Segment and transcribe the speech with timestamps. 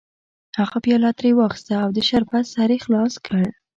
[0.59, 3.43] هغه پیاله ترې واخیسته او د شربت سر یې خلاص کړ